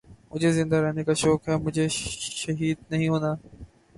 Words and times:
مجھے 0.31 0.51
زندہ 0.51 0.75
رہنے 0.75 1.03
کا 1.03 1.13
شوق 1.13 1.47
ہے 1.49 1.55
مجھے 1.57 1.87
شہید 1.89 2.77
نہیں 2.91 3.07
ہونا 3.09 3.31
ہے 3.33 3.63